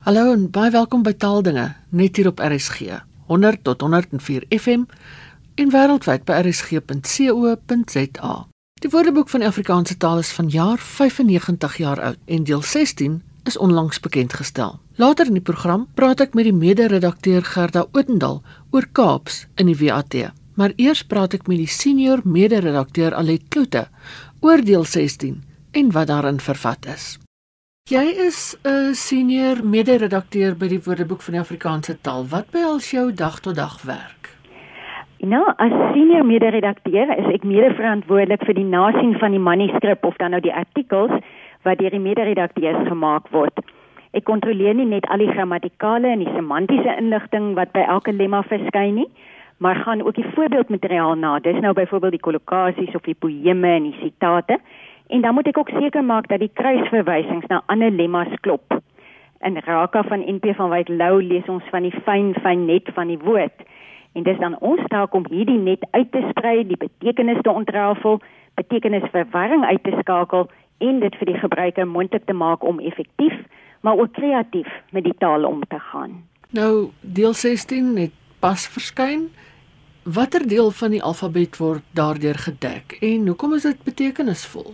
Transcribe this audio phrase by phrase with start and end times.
[0.00, 2.86] Hallo en baie welkom by Taaldinge net hier op RSG
[3.28, 4.86] 100 tot 104 FM
[5.60, 8.32] en wêreldwyd by rsg.co.za.
[8.80, 13.60] Die Woordeboek van die Afrikaanse taal is vanjaar 95 jaar oud en deel 16 is
[13.60, 14.80] onlangs bekend gestel.
[14.96, 18.40] Later in die program praat ek met die mede-redakteur Gerda Oudendal
[18.72, 20.16] oor Kaaps in die WAT.
[20.56, 23.90] Maar eers praat ek met die senior mede-redakteur Alet Kloete
[24.40, 25.42] oor deel 16
[25.76, 27.18] en wat daarin vervat is.
[27.88, 32.26] Jy is 'n senior mede-redakteur by die Woordeboek van die Afrikaanse taal.
[32.28, 34.36] Wat behels jou dag tot dag werk?
[35.18, 40.30] Nou, as senior mede-redakteur is ek mede-verantwoordelik vir die nasien van die manuskrip of dan
[40.30, 41.10] nou die artikels
[41.64, 43.58] wat deur die mede-redakteurs gemaak word.
[44.12, 48.42] Ek kontroleer nie net al die grammatikale en die semantiese inligting wat by elke lemma
[48.42, 49.08] verskyn nie,
[49.58, 51.38] maar gaan ook die voorbeeldmateriaal na.
[51.38, 54.60] Dis nou byvoorbeeld die kollokasies of die poëme en die sitate
[55.10, 58.76] En dan moet ek ook seker maak dat die kruisverwysings na ander lemmas klop.
[59.42, 63.08] In Raka van NP van Wyk Lou lees ons van die fyn fyn net van
[63.10, 63.64] die woord.
[64.14, 68.20] En dis dan ons taak om hierdie net uit te sprei, die betekenis te ontrafel,
[68.54, 70.46] betekenisverwarring uit te skakel
[70.78, 73.34] en dit vir die gebruiker moontlik te maak om effektief,
[73.80, 76.20] maar ook kreatief met die taal om te gaan.
[76.50, 79.26] Nou, deel 16 het pas verskyn.
[80.04, 84.70] Watter deel van die alfabet word daardeur gedek en hoekom is dit betekenisvol?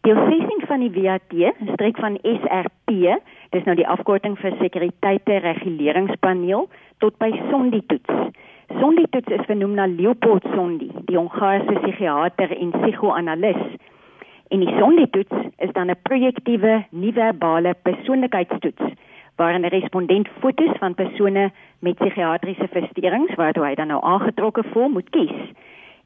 [0.00, 2.88] Deel 16 van die WAT, 'n streek van SRP,
[3.50, 8.14] dis nou die afkorting vir Sekuriteite Reguleringspaneel tot by Sonditoets.
[8.80, 13.62] Sonditoets is vernoem na Leopold Sondi, die Hongaarse psigiater en psigoanalis.
[14.48, 18.94] En die Sonditoets is dan 'n projektiewe nie-verbale persoonlikheidstoets
[19.36, 24.88] waarin 'n respondent fotos van persone met psigiatriese versteurings waartoe hy dan nou aangetrokke voel
[24.88, 25.52] moet kies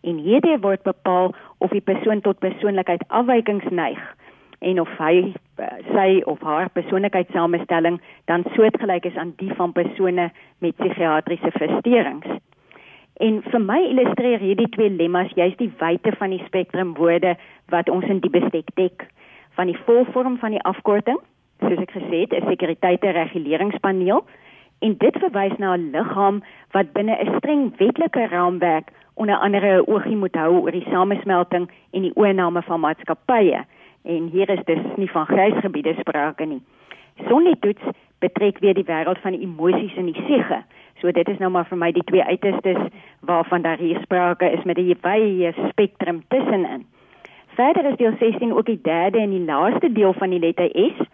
[0.04, 4.00] en hierdie word bepaal of die persoon tot persoonlikheid afwykings neig
[4.64, 10.30] en of hy eh, sy of haar persoonlikheidssamestelling dan soortgelyk is aan die van persone
[10.64, 12.40] met psigiatriese versteurings.
[13.22, 17.36] En vir my illustreer hierdie twee lemmas juist die wyte van die spektrum woorde
[17.70, 19.06] wat ons in die bestek dek
[19.54, 21.20] van die volvorm van die afkorting,
[21.62, 24.24] soos ek gesê het, 'n sekuriteite reguleringspaneel
[24.80, 29.86] en dit verwys na 'n liggaam wat binne 'n streng wetlike raamwerk onder andere 'n
[29.86, 33.64] oogie moet hou oor die samesmelting en die oorname van maatskappye.
[34.02, 36.62] En hier is dus nie van grysgebiede sprake nie.
[37.28, 37.82] Sonnetoets
[38.18, 40.62] betrek weer die wêreld van emosies en die siege.
[41.00, 42.82] So dit is nou maar vir my die twee uitestes
[43.20, 46.86] waarvan daar hier sprake is met 'n wye spektrum tussenin.
[47.46, 51.06] Verder is deel 16 ook die derde en die laaste deel van die letter S.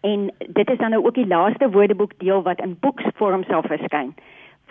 [0.00, 4.14] En dit is dan nou ook die laaste woordeboek deel wat in boeksvorm sal verskyn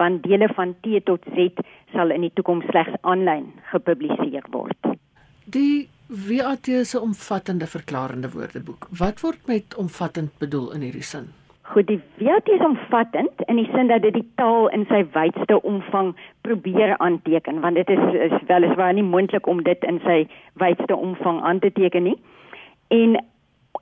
[0.01, 1.63] van dele van T tot Z
[1.94, 4.95] sal in die toekoms slegs aanlyn gepubliseer word.
[5.45, 8.88] Die WAT se omvattende verklarende woordeboek.
[8.97, 11.29] Wat word met omvattend bedoel in hierdie sin?
[11.72, 15.62] Goed, die WAT is omvattend in die sin dat dit die taal in sy wydste
[15.62, 16.12] omvang
[16.44, 20.18] probeer aanteken, want dit is is weliswaar nie moontlik om dit in sy
[20.59, 22.18] wydste omvang aan te teken nie.
[22.91, 23.22] En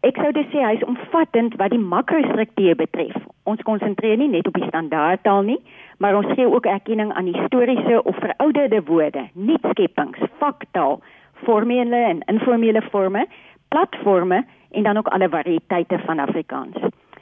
[0.08, 3.16] ek sou dit sê hy is omvattend wat die makrostruktuur betref.
[3.50, 5.58] Ons konsentreer nie net op die standaardtaal nie,
[6.00, 11.02] maar ons gee ook erkenning aan historiese of verouderde woorde, nuutskeppings, faktaal,
[11.44, 13.26] formele en informele forme,
[13.70, 16.80] platforme en dan ook alle variëteite van Afrikaans.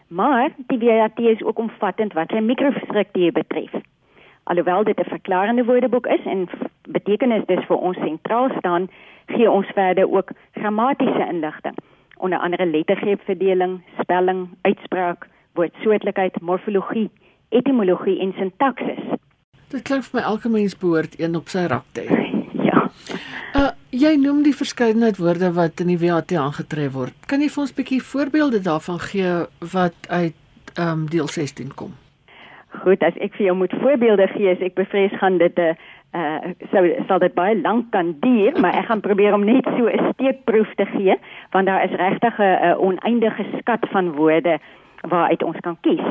[0.08, 3.74] Maar die WAT is ook omvattend wat sy mikrostruktuur betref.
[4.44, 6.48] Alhoewel dit 'n verklarende woordeboek is en
[6.90, 8.90] betekenis dus vir ons sentraal staan,
[9.26, 11.76] gee ons verder ook grammatiese inligting,
[12.20, 17.10] onder andere lettergreepverdeling, spelling, uitspraak, woordsoortlikheid, morfologie,
[17.50, 19.04] etimologie en sintaksis.
[19.72, 22.24] Dit klink vir my elke mens behoort een op sy rak te hê.
[22.68, 22.90] Ja.
[23.56, 27.16] Uh jy noem die verskeidenheid woorde wat in die WAT aangetref word.
[27.32, 29.32] Kan jy vir ons 'n bietjie voorbeelde daarvan gee
[29.74, 30.36] wat uit
[30.76, 31.94] ehm um, deel 16 kom?
[32.84, 35.76] Goed, as ek vir jou moet voorbeelde gee, ek bevrees gaan dit 'n uh,
[36.18, 39.86] uh sou sal dit baie lank kan duur, maar ek gaan probeer om net so
[39.86, 41.16] 'n steekproef te gee,
[41.52, 44.60] want daar is regtig 'n oneindige skat van woorde
[45.02, 46.08] waaruit ons kan kies.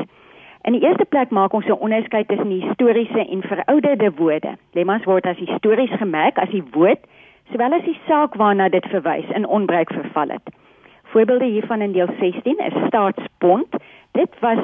[0.61, 4.57] In die eerste plek maak ons 'n onderskeid tussen historiese en verouderde woorde.
[4.71, 6.99] Lemmas word as histories gemerk as die woord
[7.51, 10.55] sowel as die saak waarna dit verwys in onbruik verval het.
[11.03, 13.67] Voorbeelde hiervan in deel 16 is staatspond.
[14.11, 14.59] Dit was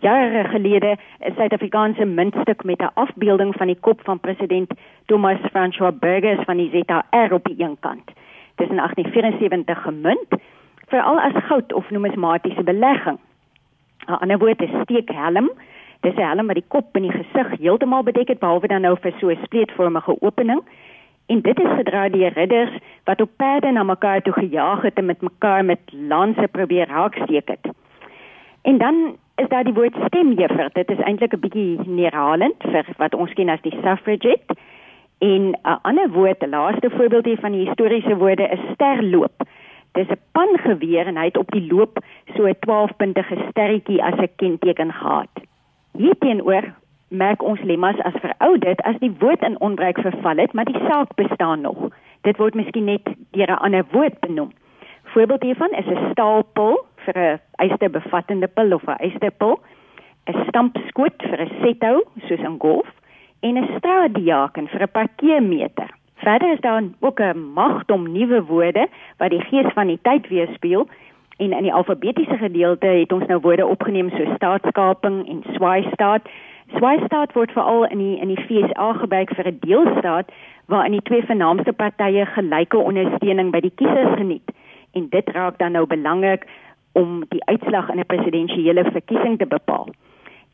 [0.00, 4.70] jare gelede 'n Suid-Afrikaanse muntstuk met 'n afbeelding van die kop van president
[5.06, 8.06] Thomas François Burgers van die ZR op die een kant.
[8.54, 10.28] Dit is in 1874 gemunt
[10.86, 13.18] veral as goud of numismatiese belegging
[14.06, 15.50] 'n ander woord is steekhelm.
[16.00, 18.96] Dis 'n helm wat die kop en die gesig heeltemal bedek het behalwe dan nou
[19.00, 20.62] vir so 'n spleetvormige opening.
[21.26, 25.06] En dit is gedra deur ridders wat op perde na mekaar toe gejaag het en
[25.06, 27.72] met mekaar met lanse probeer haaksteek het.
[28.62, 30.68] En dan is daar die woord stemjuffrou.
[30.72, 34.54] Dit is eintlik 'n bietjie neerhalend vir wat ons ken as die suffragette.
[35.18, 39.42] En 'n ander woord, 'n laaste voorbeeld hier van die historiese woorde is sterloop.
[39.92, 41.98] Dis 'n pangeweer en hy het op die loop
[42.34, 45.34] so 'n 12-puntige sterretjie as 'n kenteken gehad.
[45.92, 46.64] Hierteenoor
[47.08, 51.14] merk ons lemmas as verouderd as die woord in onbruik verval het, maar die saak
[51.14, 51.88] bestaan nog.
[52.20, 54.52] Dit word miskien net deur 'n ander woord benoem.
[55.02, 59.60] Voorbeeld hiervan is 'n staalpil vir 'n ysterbevattende pil of 'n ysterpil,
[60.26, 62.88] 'n stampskoot vir 'n sethou soos in golf
[63.42, 65.90] en 'n straatdiaken vir 'n parkeermeter.
[66.24, 70.28] Verder is daar ook 'n magt om nuwe woorde wat die gees van die tyd
[70.28, 70.88] weerspieël
[71.36, 76.22] en in die alfabetiese gedeelte het ons nou woorde opgeneem so staatskaping en swaaistaat.
[76.76, 80.32] Swaaistaat word veral in die in die FSA gebruik vir 'n deelstaat
[80.66, 84.50] waar in die twee vernaamste partye gelyke ondersteuning by die kiesers geniet.
[84.92, 86.46] En dit raak dan nou belangrik
[86.94, 89.88] om die uitslag in 'n presidensiële verkiesing te bepaal.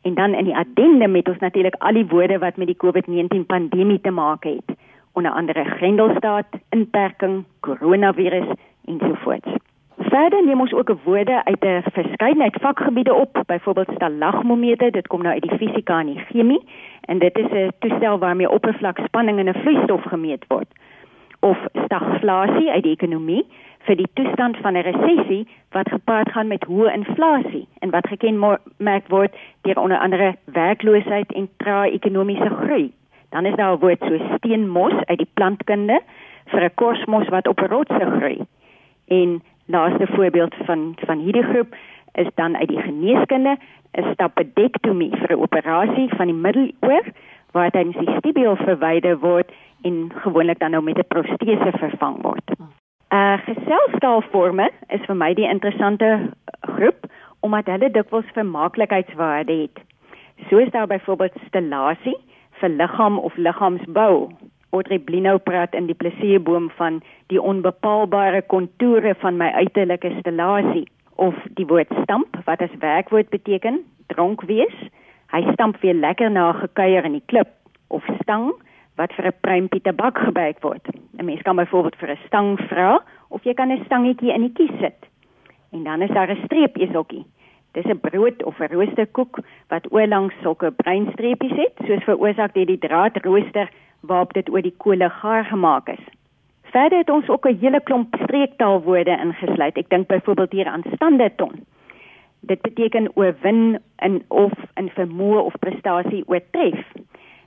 [0.01, 3.45] En dan in die addendum het ons natuurlik al die woorde wat met die COVID-19
[3.45, 4.77] pandemie te maak het,
[5.13, 8.47] onder andere grendelstaat, inperking, koronavirus
[8.85, 9.51] ensovoorts.
[9.97, 15.33] Verder neem ons ook woorde uit 'n verskeidenheid vakgebiede op, byvoorbeeld stalagmometer, dit kom nou
[15.33, 16.61] uit die fisika en die chemie,
[17.01, 20.67] en dit is 'n toestel waarmee oppervlakspanning in 'n vloeistof gemeet word.
[21.41, 23.45] Of stagflasie uit die ekonomie,
[23.87, 29.07] vir die toestand van 'n resessie wat gepaard gaan met hoë inflasie en wat gekenmerk
[29.07, 32.91] word deur onder andere werkloosheid en trae ekonomiese groei.
[33.29, 35.99] Dan is daar 'n woord so steenmos uit die plantkunde
[36.45, 38.39] vir 'n kosmos wat op rotse groei.
[39.07, 41.75] En laaste voorbeeld van van hierdie groep
[42.13, 43.57] is dan uit die geneeskunde
[43.97, 47.05] 'n stapedektomie vir 'n operasie van die middeloor
[47.51, 52.51] waar dan die stibiel verwyder word en gewoonlik dan nou met 'n protese vervang word.
[53.11, 56.29] Uh geselskapsforme is vir my die interessante
[56.61, 57.05] groep
[57.39, 59.79] omdat hulle dikwels vermaaklikheidswaarde het.
[60.49, 62.17] So is daar byvoorbeeld stellasie
[62.51, 64.29] vir liggaam of liggaamsbou.
[64.71, 71.35] Audrey Blino praat in die plesierboom van die onbepaalbare kontoure van my uiterlike stellasie of
[71.59, 74.77] die woord stamp wat as werkwoord beteken dronk wees.
[75.31, 77.51] Hy stamp weer lekker na gekuier in die klip
[77.87, 78.51] of stang
[79.01, 80.85] wat vir 'n pruimpie tabak gebruik word.
[81.17, 84.53] 'n Mens kan byvoorbeeld vir 'n stang vra of jy kan 'n stangetjie in die
[84.59, 84.99] kies sit.
[85.71, 87.25] En dan is daar 'n streepieseltjie.
[87.73, 92.77] Dis 'n brood of 'n roosterkoek wat oorlangs sulke breinstreepies het, soos veroorsaak deur die
[92.77, 93.69] draadrooster
[94.01, 96.05] waarop dit oor die kolle gaar gemaak is.
[96.63, 99.77] Verder het ons ook 'n hele klomp streektaalwoorde ingesluit.
[99.77, 101.65] Ek dink byvoorbeeld hier aan standaardton.
[102.39, 106.85] Dit beteken oorwin in of in vermoë of prestasie oortref.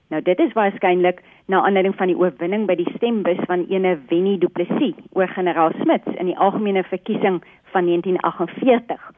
[0.08, 4.36] Nou dit is waarskynlik na aanleiding van die oorwinning by die stembus van ene Wenny
[4.38, 7.40] Du Plessis oor generaal Smits in die algemene verkiesing
[7.72, 9.10] van 1948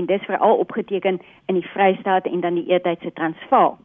[0.00, 3.78] en dis veral opgeteken in die Vrystaat en dan die eertydse Transvaal.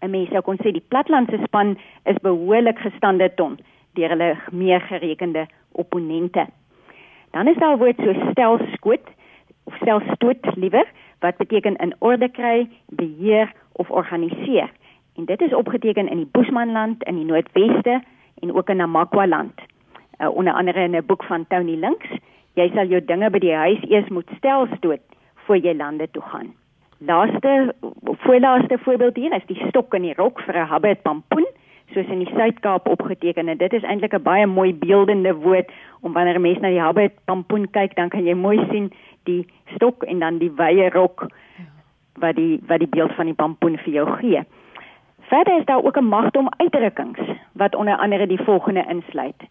[0.00, 3.58] 'n Mens sou kon sê die platlandse span is behoorlik gestande ton
[3.98, 6.46] deur hulle meer gerekende opponente.
[7.30, 9.06] Dan is daar woord so stel skoot
[9.64, 10.86] of stel stoot liewer
[11.20, 14.70] wat beteken in orde kry, beheer of organiseer
[15.20, 18.00] en dit is opgeteken in die Boesmanland in die Noordweste
[18.40, 19.60] en ook in Namakwa-land.
[20.20, 22.10] Uh, onder andere in 'n boek van Tony Links,
[22.54, 25.04] jy sal jou dinge by die huis eers moet stel stoot
[25.44, 26.54] voor jy lande toe gaan.
[26.98, 27.74] Laaste
[28.04, 31.46] voorlaaste voorbeeld hier is die stok in die rok vir 'n habit pampoen
[31.92, 36.12] soos in die Suid-Kaap opgeteken en dit is eintlik 'n baie mooi beeldende woord om
[36.12, 38.92] wanneer 'n mens na die habit pampoen kyk dan kan jy mooi sien
[39.24, 41.26] die stok en dan die wye rok
[42.20, 44.44] wat die wat die beeld van die pampoen vir jou gee.
[45.30, 47.18] Verder is daar ook 'n magdom uitdrukkings
[47.52, 49.42] wat onder andere die volgende insluit.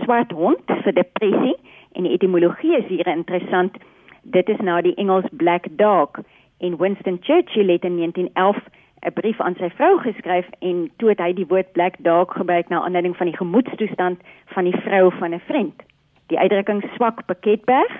[0.00, 1.56] Swart hond vir depressie
[1.92, 3.76] en die etimologie is hier interessant.
[4.22, 6.10] Dit is nou die Engels black dog
[6.58, 8.56] en Winston Churchill het in 1911
[9.00, 12.68] 'n brief aan sy vrou geskryf en toe het hy die woord black dog gebruik
[12.68, 15.82] na aanleiding van die gemoedstoestand van die vrou van 'n vriend.
[16.26, 17.92] Die uitdrukking swak pakketberg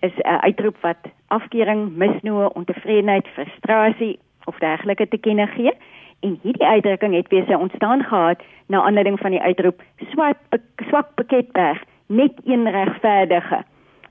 [0.00, 5.72] is 'n uitroep wat afkeuring, misnoë, ontevredenheid, frustrasie of dergelike te kenne gee
[6.22, 10.38] en hierdie uitdrukking het weer sy ontstaan gehad na aanleiding van die uitroep swart
[10.88, 13.62] swak pakketberg net een regverdige.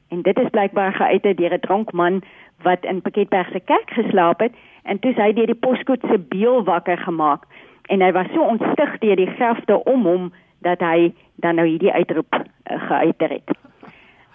[0.09, 2.21] En dit is blykbaar geuit deur 'n dronk man
[2.61, 4.53] wat in Pakketberg se kerk geslaap het
[4.83, 7.43] en toe hy deur die poskoet se beeld wakker gemaak.
[7.85, 11.91] En hy was so ontstig deur die grafte om hom dat hy dan nou hierdie
[11.91, 12.41] uitroep uh,
[12.87, 13.49] geuiter het.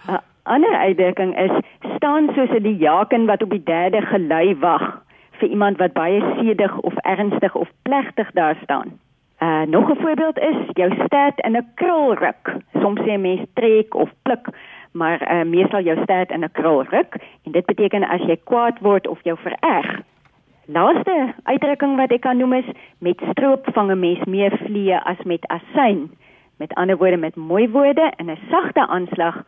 [0.07, 1.51] 'n Ander uitdrukking is
[1.95, 5.06] staan soos 'n diaken wat op die derde gelei wag
[5.37, 8.99] vir iemand wat baie sedig of ernstig of plegtig daar staan.
[9.39, 12.55] Uh nog 'n voorbeeld is jou stert in 'n krulruk.
[12.81, 14.47] Soms sê mense trek of pluk,
[14.91, 18.79] maar uh, meestal jou stert in 'n krul ruk en dit beteken as jy kwaad
[18.79, 20.01] word of jou vererg.
[20.65, 25.21] Laaste uitdrukking wat ek kan noem is met stroop vang 'n mens meer vliee as
[25.23, 26.11] met asyn.
[26.57, 29.43] Met ander woorde met mooi woorde en 'n sagte aanslag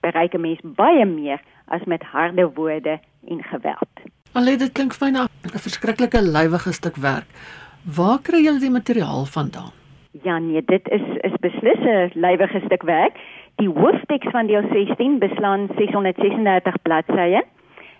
[0.00, 4.21] bereik 'n mens baie meer as met harde woorde en geweld.
[4.32, 7.28] Allet dit klink vir my na 'n verskriklike lywige stuk werk.
[7.96, 9.72] Waar kry julle die materiaal vandaan?
[10.24, 13.12] Ja nee, dit is is beslis 'n lywige stuk werk.
[13.60, 17.42] Die hoofteks van deel 16 beslaan 636 bladsye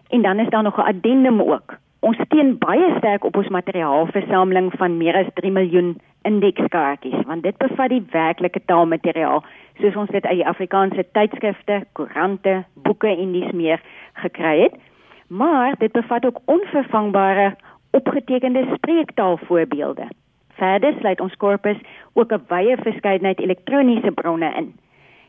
[0.08, 1.76] en dan is daar nog 'n addendum ook.
[2.00, 7.56] Ons steun baie sterk op ons materiaalversameling van meer as 3 miljoen indekskaartjies want dit
[7.56, 9.44] bevat die werklike taalmateriaal
[9.80, 13.80] soos ons dit uit die Afrikaanse tydskrifte, koerante, boeke en dis meer
[14.14, 14.74] gekry het.
[15.38, 17.56] Maar dit bevat ook onvervangbare
[17.90, 20.08] opgetekende spreektaalvoorbeelde.
[20.52, 21.76] Verder sluit ons korpus
[22.12, 24.74] ook 'n wye verskeidenheid elektroniese bronne in.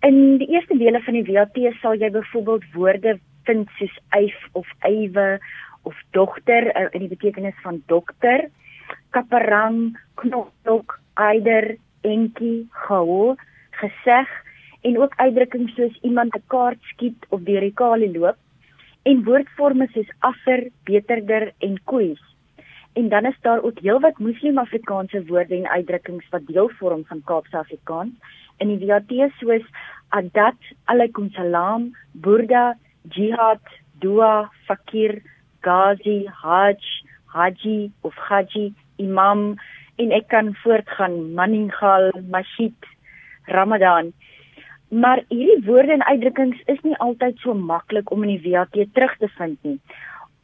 [0.00, 4.68] In die eerste dele van die WAT sal jy byvoorbeeld woorde vind soos eif of
[4.88, 5.26] ewe
[5.82, 8.46] of dogter eh, in die betekenis van dokter,
[9.12, 13.36] kaparang, knopdok, eider, entjie, gehou,
[13.76, 14.32] geseg
[14.80, 18.36] en ook uitdrukkings soos iemand 'n kaart skiet of deur die kali loop
[19.02, 22.29] en woordforme soos affer, beterder en koeis.
[22.92, 27.56] En dan is daar ook heelwat Muslim-Afrikaanse woorde en uitdrukkings wat deel vorm van Kaapse
[27.56, 29.66] Afrikaans in die VAT soos
[30.08, 30.58] adat,
[30.92, 32.74] alaykum salam, burda,
[33.14, 33.62] jihad,
[34.02, 35.20] dua, fakir,
[35.64, 36.82] gazi, hajj,
[37.34, 39.54] haji of haji, imam
[40.00, 42.74] en ek kan voortgaan maningal, masjid,
[43.46, 44.12] ramadan.
[44.90, 49.16] Maar hierdie woorde en uitdrukkings is nie altyd so maklik om in die VAT terug
[49.20, 49.78] te vind nie.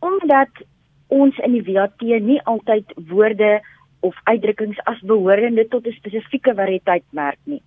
[0.05, 0.63] Omdat
[1.09, 3.61] ons in die VAT nie altyd woorde
[4.01, 7.63] of uitdrukkings as behorende tot 'n spesifieke variëteit merk nie.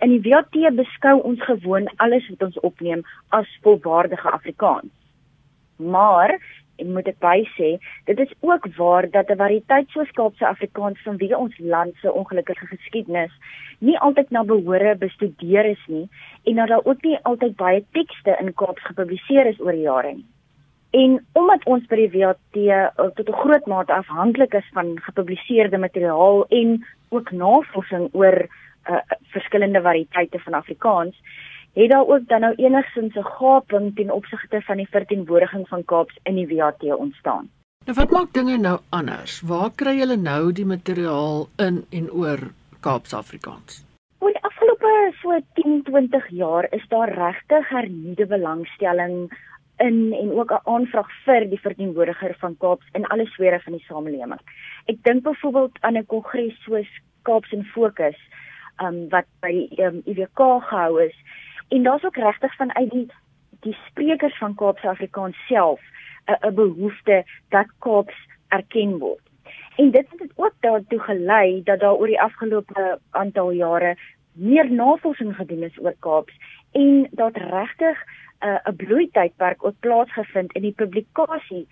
[0.00, 4.92] In die VAT beskou ons gewoon alles wat ons opneem as volwaardige Afrikaans.
[5.76, 6.38] Maar
[6.78, 11.02] ek moet dit by sê, dit is ook waar dat 'n variëteit soos Kaapse Afrikaans
[11.06, 13.32] vanweë ons land se ongelukkige geskiedenis
[13.78, 16.08] nie altyd na behore bestudeer is nie
[16.44, 20.26] en dat daar ook nie altyd baie tekste in Kaaps gepubliseer is oor jare nie.
[20.92, 25.78] En omdat ons by die WAT eh, tot 'n groot mate afhanklik is van gepubliseerde
[25.78, 28.36] materiaal en ook navorsing oor
[28.90, 28.96] uh,
[29.32, 31.16] verskillende variëteite van Afrikaans,
[31.72, 36.18] het daar ook dan nou enigstens 'n gaping ten opsigte van die verteenwoordiging van Kaaps
[36.22, 37.50] in die WAT ontstaan.
[37.84, 39.40] Nou wat maak dinge nou anders?
[39.40, 42.38] Waar kry julle nou die materiaal in en oor
[42.80, 43.84] Kaaps Afrikaans?
[44.18, 49.32] Oor die afgelope so 10-20 jaar is daar regtig hernuide belangstelling
[49.88, 53.84] in en ook 'n aanvraag vir die verteenwoordiger van Kaaps in alle sfere van die
[53.88, 54.40] samelewing.
[54.86, 56.90] Ek dink byvoorbeeld aan 'n kongres soos
[57.22, 58.18] Kaaps in Fokus,
[58.82, 61.16] um wat by die um, IWK gehou is
[61.68, 63.08] en daar's ook regtig vanuit die
[63.60, 65.80] die sprekers van Kaaps Afrikaans self
[66.26, 68.14] 'n behoefte dat Kaaps
[68.48, 69.20] erken word.
[69.76, 73.96] En dit het ook daartoe gelei dat daar oor die afgelope aantal jare
[74.32, 76.34] meer navorsing gedoen is oor Kaaps
[76.72, 77.98] en dat regtig
[78.42, 81.66] 'n uh, 'n bloeitydperk ook plaasgevind in die publikasie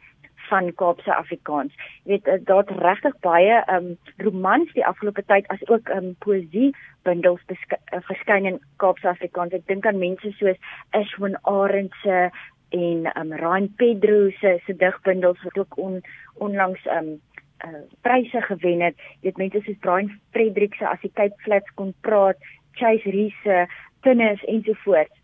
[0.50, 1.74] van Kaapse Afrikaans.
[2.04, 6.70] Jy weet uh, daar't regtig baie um romans die afgelope tyd as ook um poesie
[7.06, 9.54] bundels uh, verskyn in Kaapse Afrikaans.
[9.56, 10.58] Ek dink aan mense soos
[10.96, 12.30] Ashwin Arend se
[12.70, 16.00] en um Ryan Pedro se se digbundels wat ook on,
[16.38, 17.18] onlangs um
[17.66, 18.96] uh pryse gewen het.
[19.20, 22.38] Jy weet mense soos Brian Fredericks as die Cape Flats kon praat,
[22.78, 23.66] Chase Reese,
[24.02, 25.19] Tinnis ensovoorts.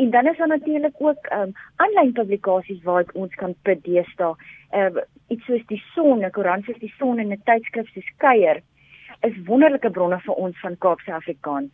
[0.00, 4.34] En dan is daar natuurlik ook um aanlyn publikasies waar ons kan put deesdae.
[4.72, 8.62] Uh iets soos die Son, 'n koerant soos die Son en 'n tydskrif soos Kuier
[9.20, 11.70] is wonderlike bronne vir ons van Kaapse Afrikaans.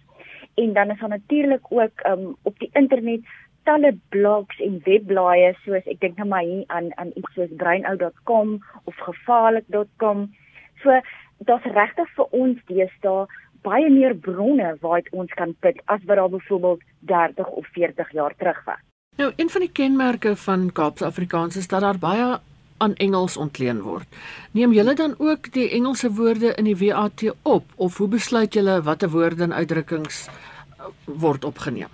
[0.54, 3.20] En dan is daar natuurlik ook um op die internet
[3.62, 8.58] talle blogs en webblaaie soos ek dink nou maar hier aan aan iets soos breinout.com
[8.84, 10.34] of gevaarlik.com.
[10.82, 11.00] So
[11.38, 13.26] daar's regtig vir ons deesdae
[13.66, 16.82] baie meer bronne waaruit ons kan put as wat daar byvoorbeeld
[17.12, 18.82] 30 of 40 jaar terug was.
[19.16, 22.38] Nou, een van die kenmerke van Kaapse Afrikaans is dat daar baie
[22.78, 24.08] aan Engels ontleen word.
[24.52, 28.82] Neem julle dan ook die Engelse woorde in die WAT op of hoe besluit julle
[28.82, 31.88] watter woorde en uitdrukkings uh, word opgeneem?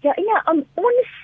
[0.00, 1.14] Ja, ja, um, ons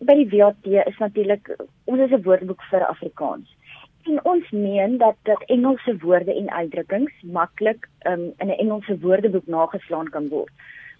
[0.00, 1.52] by die WAT is natuurlik
[1.84, 3.56] ons is 'n woordeboek vir Afrikaans.
[4.04, 9.46] En ons meen dat dat Engelse woorde en uitdrukkings maklik um, in 'n Engelse woordeboek
[9.46, 10.52] nageslaan kan word.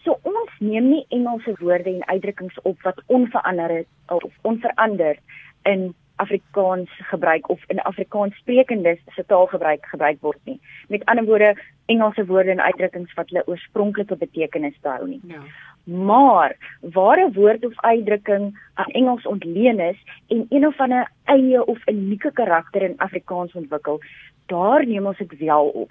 [0.05, 5.19] So ons neem nie Engelse woorde en uitdrukkings op wat onverander of onveranderd
[5.63, 10.61] in Afrikaans gebruik of in Afrikaans sprekendes se taalgebruik gebruik word nie.
[10.89, 15.21] Met ander woorde, Engelse woorde en uitdrukkings wat hulle oorspronklike betekenis behou nie.
[15.27, 15.43] Ja.
[15.89, 21.65] Maar waar 'n woord of uitdrukking aan Engels ontleen is en een of ander eie
[21.65, 24.01] of unieke karakter in Afrikaans ontwikkel,
[24.47, 25.91] daar neem ons dit wel op.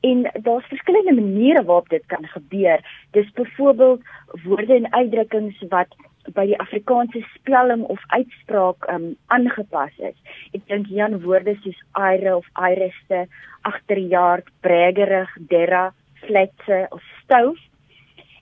[0.00, 3.06] En daar's verskillende maniere waarop dit kan gebeur.
[3.10, 4.02] Dis byvoorbeeld
[4.44, 5.96] woorde en uitdrukkings wat
[6.32, 10.16] by die Afrikaanse spelling of uitspraak um aangepas is.
[10.52, 13.26] Ek dink hier aan woorde soos aire of aireste,
[13.60, 17.58] agterjaard, bregerig, derra, fletse of stoof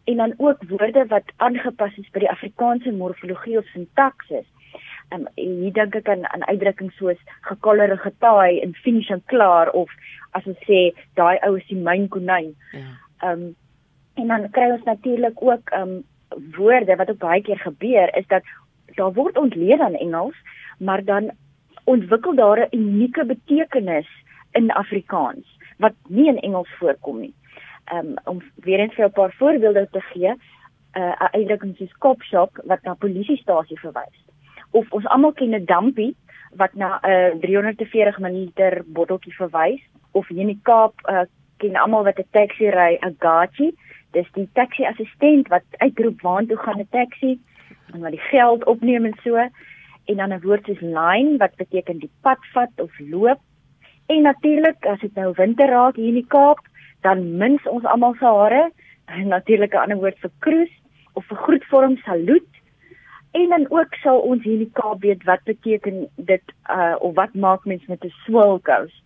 [0.04, 4.46] en dan ook woorde wat aangepas is by die Afrikaanse morfologie of sintaksis.
[5.14, 9.92] Um hier dink ek aan aan uitdrukkings soos gekolere getaai en finish en klaar of
[10.32, 10.80] as ons sê
[11.20, 12.52] daai ou is die myn konyn.
[12.72, 12.90] Ja.
[13.30, 13.54] Um
[14.14, 16.02] en dan kry ons natuurlik ook um
[16.56, 18.42] woorde wat ook baie keer gebeur is dat
[18.94, 20.36] daar word ontleed aan Engels,
[20.78, 21.30] maar dan
[21.84, 24.08] ontwikkel daar 'n unieke betekenis
[24.52, 25.46] in Afrikaans
[25.78, 27.34] wat nie in Engels voorkom nie.
[27.92, 30.34] Um om weer eens vir 'n paar voorbeelde te gee,
[30.96, 34.20] uh, 'n uitdrukking soos cop shop wat na polisiestasie verwys.
[34.70, 36.16] Of ons almal ken 'n dumpie
[36.56, 39.82] wat na 'n uh, 340 ml botteltjie verwys.
[40.12, 41.20] Of hier in die Kaap uh,
[41.56, 43.74] ken almal wat 'n taxi ry, 'n gachi
[44.14, 47.40] dis die taxi assistent wat uitroep waartoe gaan 'n taxi?
[47.92, 49.36] En wat die geld opneem en so.
[50.04, 53.40] En dan 'n woord soos line wat beteken die pad vat of loop.
[54.06, 56.60] En natuurlik as dit nou winter raak hier in die Kaap
[57.04, 58.70] dan mins ons almal se hare.
[59.06, 60.76] En natuurlik 'n ander woord vir cruise
[61.12, 62.52] of vir groetvorm saluut.
[63.32, 67.14] En dan ook sal ons hier in die Kaap weet wat beteken dit uh of
[67.14, 69.04] wat maak mens met 'n swilkous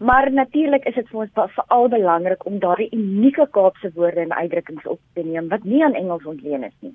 [0.00, 4.86] Maar natuurlik is dit vir ons veral belangrik om daardie unieke Kaapse woorde en uitdrukkings
[4.88, 6.94] op te neem wat nie aan Engels ontleen is nie.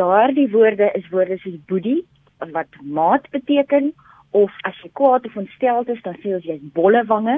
[0.00, 2.06] Daardie woorde is woorde soos boedie
[2.54, 3.92] wat maat beteken
[4.30, 7.36] of as jy kwaad of ontsteld is dan sê jy jy's bolle wange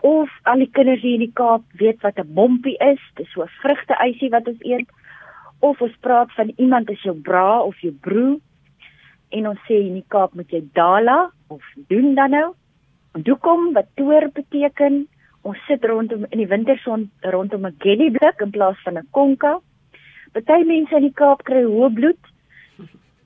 [0.00, 3.42] of al die kinders hier in die Kaap weet wat 'n mompie is, dis so
[3.42, 4.88] 'n vrugteysie wat ons eet
[5.60, 8.38] of ons praat van iemand as jou bra of jou broer
[9.30, 12.54] en ons sê in die Kaap moet jy dala of doen dan nou
[13.16, 15.06] Doekom wat toer beteken,
[15.42, 19.60] ons sit rondom in die winterson rondom 'n gellyblik in plaas van 'n konka.
[20.32, 22.22] Party mense in die Kaap kry hoë bloed.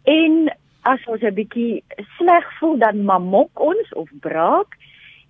[0.05, 0.49] En
[0.83, 1.83] as ons 'n bietjie
[2.17, 4.79] sleg voel dan mamok ons of braak.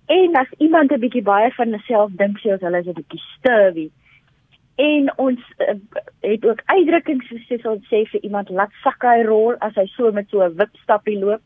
[0.05, 3.23] En as iemand 'n bietjie baie van homself dink sy as hulle is 'n bietjie
[3.37, 3.91] sturwy.
[4.75, 5.75] En ons uh,
[6.19, 10.11] het ook uitdrukkings soos ons sê vir iemand laat sak hy rol as hy so
[10.11, 11.41] met so 'n wip stappie loop.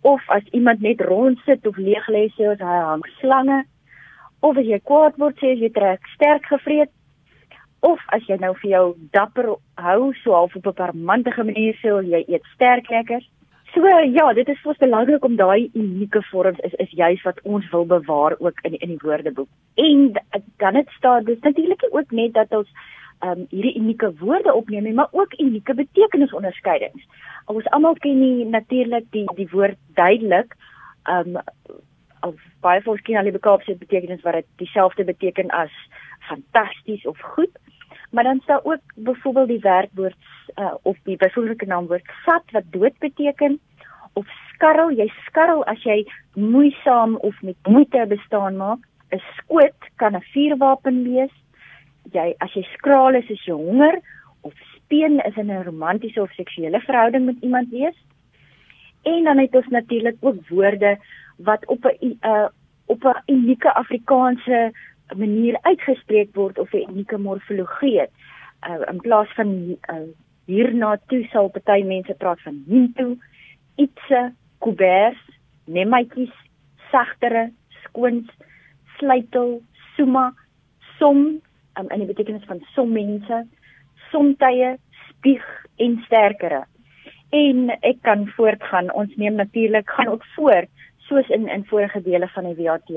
[0.00, 3.64] Of as iemand net rond sit of leeg lê sê as hy hang slange.
[4.40, 6.90] Of as jy kwaad word sê jy trek sterk gevreet.
[7.82, 12.02] Of as jy nou vir jou dapper hou so half op 'n parmantige manier sê
[12.02, 13.22] jy eet sterk lekker
[13.76, 13.86] so
[14.18, 17.86] ja dit is ons belangrik om daai unieke vorms is is juis wat ons wil
[17.86, 19.48] bewaar ook in in die woordeboek.
[19.74, 20.12] En
[20.56, 22.70] dan dit staan dis natuurlik ook net dat ons
[23.24, 27.04] um hierdie unieke woorde opneem maar ook unieke betekenisonderskeidings
[27.46, 30.56] ons almal ken nie natuurlik die die woord duidelik
[31.10, 31.38] um
[32.26, 35.72] of baie volks ken al die bekaapse betekenis wat dit dieselfde beteken as
[36.28, 37.52] fantasties of goed
[38.16, 40.16] maar dan staan ook byvoorbeeld die werkwoord
[40.54, 43.60] uh, of die byvoeglike naamwoord sat wat dood beteken
[44.12, 44.90] of skarrel.
[44.90, 45.98] Jy skarrel as jy
[46.32, 48.80] moeisaam of met moeite bestaan maak.
[49.12, 51.34] 'n skoot kan 'n vuurwapen wees.
[52.16, 54.00] Jy as jy skraal is is jy honger
[54.40, 57.98] of speen is in 'n romantiese of seksuele verhouding met iemand wees.
[59.02, 60.98] En dan het ons natuurlik ook woorde
[61.36, 62.48] wat op 'n uh,
[62.86, 64.72] op 'n unieke Afrikaanse
[65.14, 68.10] manier uitgespreek word of 'n unieke morfologie het.
[68.68, 69.48] Uh, in plaas van
[69.92, 70.08] uh,
[70.44, 73.16] hierna toe sal party mense praat van hinto,
[73.76, 75.18] itse, kubers,
[75.64, 76.32] nemaatjies,
[76.90, 77.50] sagtere,
[77.84, 78.30] skoons,
[78.98, 79.60] sluitel,
[79.96, 80.32] suma,
[80.98, 81.16] som
[81.78, 83.42] um, in die betekenis van som mense,
[84.10, 84.76] somtye,
[85.08, 85.44] spieg
[85.76, 86.64] en sterkere.
[87.34, 88.92] En ek kan voortgaan.
[88.94, 90.70] Ons neem natuurlik gaan ook voort
[91.06, 92.88] soos in in vorige dele van die WAT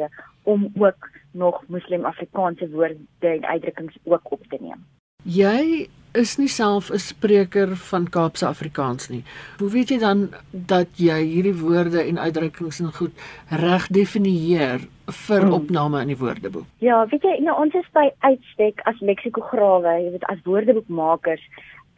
[0.49, 2.97] om ook nog Muslim Afrikaanse woorde
[3.35, 4.85] en uitdrukkings ook op te neem.
[5.23, 9.23] Jy is nie self 'n spreker van Kaapse Afrikaans nie.
[9.59, 13.13] Hoe weet jy dan dat jy hierdie woorde en uitdrukkings en goed
[13.49, 15.53] reg definieer vir hmm.
[15.53, 16.65] opname in die woordeboek?
[16.77, 21.43] Ja, weet jy, nou ons is by uitstek as leksikograwe, jy weet as woordeboekmakers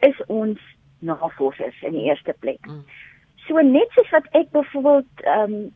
[0.00, 0.58] is ons
[0.98, 2.60] navorsers in die eerste plek.
[2.66, 2.84] Hmm.
[3.46, 5.70] So net soos wat ek byvoorbeeld ehm um,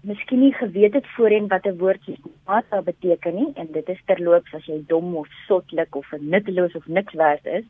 [0.00, 2.02] miskien nie geweet het voorheen wat 'n woord
[2.46, 6.86] mata beteken nie en dit is terloops as jy dom of sotlik of nutteloos of
[6.86, 7.64] niks werd is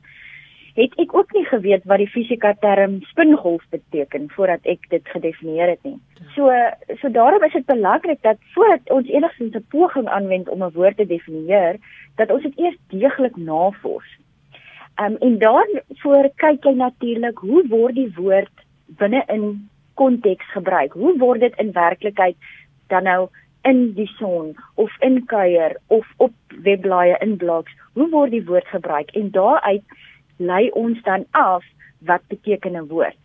[0.78, 5.72] het ek ook nie geweet wat die fisika term spingolf beteken voordat ek dit gedefinieer
[5.74, 5.96] het nie.
[6.34, 6.52] So
[7.00, 10.96] so daarom is dit belangrik dat voordat ons enigstens 'n poging aanwend om 'n woord
[10.96, 11.76] te definieer,
[12.16, 14.10] dat ons dit eers deeglik navors.
[14.94, 18.54] Ehm um, en daarvoor kyk jy natuurlik hoe word die woord
[18.86, 20.92] binne in konteks gebruik.
[20.92, 22.36] Hoe word dit in werklikheid
[22.92, 23.28] dan nou
[23.66, 27.74] in die son of in kuier of op webblaaie in blogs?
[27.98, 29.10] Hoe word die woord gebruik?
[29.18, 29.82] En daaruit
[30.38, 31.64] lei ons dan af
[31.98, 33.16] wat beteken 'n woord.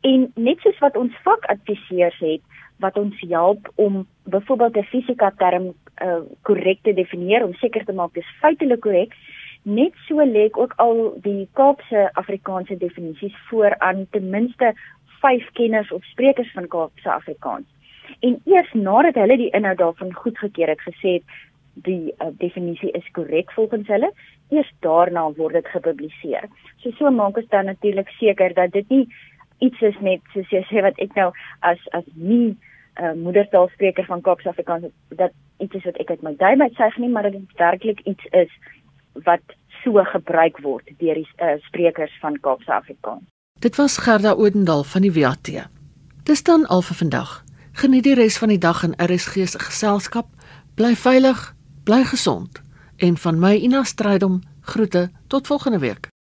[0.00, 2.42] En net soos wat ons vakadviseurs het
[2.78, 5.72] wat ons help om byvoorbeeld 'n fisika term
[6.02, 9.14] uh, korrek te definieer om seker te maak dis feitelik korrek,
[9.62, 14.74] net so lê ook al die Kaapse Afrikaanse definisies voor aan ten minste
[15.24, 17.66] vyf kenners of sprekers van Kaapse Afrikaans.
[18.20, 21.36] En eers nadat hulle die inhoud daarvan goedgekeur het, gesê het
[21.86, 24.10] die uh, definisie is korrek volgens hulle,
[24.54, 26.46] eers daarna word dit gepubliseer.
[26.82, 29.06] So so maak ons dan natuurlik seker dat dit nie
[29.64, 32.58] iets is net soos jy sê wat ek nou as as nie 'n
[33.02, 36.74] uh, eh, moedertaalspreker van Kaapse Afrikaans dat iets is wat ek uit my duim uit
[36.78, 38.52] sê nie, maar dat dit werklik iets is
[39.24, 39.42] wat
[39.82, 43.33] so gebruik word deur die uh, sprekers van Kaapse Afrikaans.
[43.64, 45.50] Dit was Gerda Odendaal van die WAT.
[46.22, 47.44] Dis dan al vir vandag.
[47.72, 50.26] Geniet die res van die dag in RSG se geselskap.
[50.74, 52.60] Bly veilig, bly gesond
[52.96, 56.13] en van my Ina Strydom groete tot volgende week.